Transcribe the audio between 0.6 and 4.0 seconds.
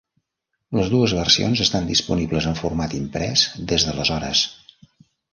Les dues versions estan disponibles en format imprès des